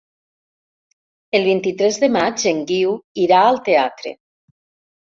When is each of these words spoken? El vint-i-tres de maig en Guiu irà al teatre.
El 1.41 1.45
vint-i-tres 1.49 2.01
de 2.05 2.09
maig 2.17 2.47
en 2.55 2.65
Guiu 2.73 2.99
irà 3.27 3.45
al 3.53 3.63
teatre. 3.71 4.17